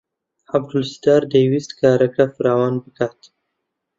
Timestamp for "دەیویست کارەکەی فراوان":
1.33-2.73